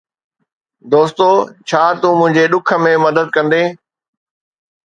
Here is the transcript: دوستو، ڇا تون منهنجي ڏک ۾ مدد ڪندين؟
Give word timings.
دوستو، 0.93 1.27
ڇا 1.69 1.83
تون 2.01 2.13
منهنجي 2.21 2.43
ڏک 2.55 2.65
۾ 2.87 2.91
مدد 3.05 3.27
ڪندين؟ 3.37 3.69